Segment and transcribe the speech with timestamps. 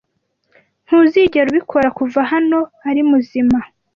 [0.85, 2.59] Ntuzigera ubikora kuva hano
[2.89, 3.57] ari muzima.